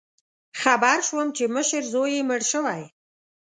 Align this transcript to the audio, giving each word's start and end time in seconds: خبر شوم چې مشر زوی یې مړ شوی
خبر 0.61 0.97
شوم 1.07 1.27
چې 1.37 1.43
مشر 1.55 1.81
زوی 1.93 2.11
یې 2.15 2.21
مړ 2.29 2.41
شوی 2.51 2.81